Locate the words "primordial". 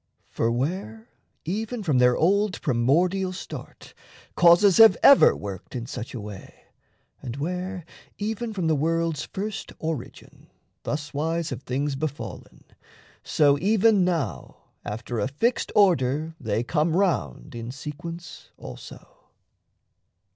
2.63-3.31